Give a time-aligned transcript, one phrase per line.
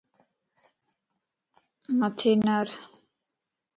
[1.99, 2.67] مٿي نار